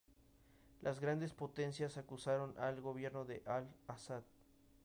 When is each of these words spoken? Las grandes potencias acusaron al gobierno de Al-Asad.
Las 0.81 0.99
grandes 0.99 1.31
potencias 1.35 1.95
acusaron 1.95 2.57
al 2.57 2.81
gobierno 2.81 3.23
de 3.23 3.43
Al-Asad. 3.45 4.23